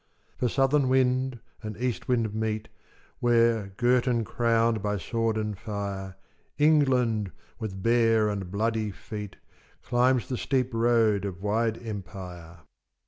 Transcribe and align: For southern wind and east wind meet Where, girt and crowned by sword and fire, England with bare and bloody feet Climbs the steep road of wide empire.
For 0.39 0.49
southern 0.49 0.89
wind 0.89 1.39
and 1.61 1.77
east 1.77 2.07
wind 2.07 2.33
meet 2.33 2.69
Where, 3.19 3.67
girt 3.77 4.07
and 4.07 4.25
crowned 4.25 4.81
by 4.81 4.97
sword 4.97 5.37
and 5.37 5.55
fire, 5.55 6.15
England 6.57 7.31
with 7.59 7.83
bare 7.83 8.27
and 8.27 8.49
bloody 8.49 8.89
feet 8.89 9.35
Climbs 9.83 10.27
the 10.27 10.37
steep 10.37 10.73
road 10.73 11.23
of 11.23 11.43
wide 11.43 11.77
empire. 11.85 12.61